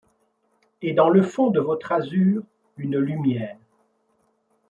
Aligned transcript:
Et 0.81 0.93
dans 0.93 1.09
le 1.09 1.21
fond 1.21 1.51
de 1.51 1.59
votre 1.59 1.91
azur 1.91 2.41
une 2.75 2.97
lumière. 2.97 3.55